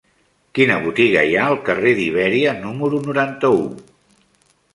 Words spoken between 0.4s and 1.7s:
Quina botiga hi ha al